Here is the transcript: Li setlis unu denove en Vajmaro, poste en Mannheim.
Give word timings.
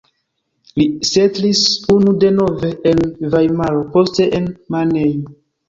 Li 0.79 0.87
setlis 1.09 1.61
unu 1.97 2.15
denove 2.25 2.73
en 2.95 3.03
Vajmaro, 3.37 3.87
poste 3.95 4.31
en 4.41 4.51
Mannheim. 4.77 5.25